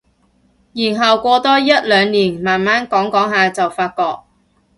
[0.73, 4.21] 然後過多一兩年慢慢講講下就發覺